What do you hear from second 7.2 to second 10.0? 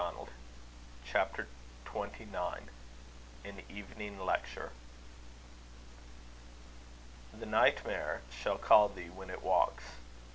The Nightmare Shall call thee when it walks.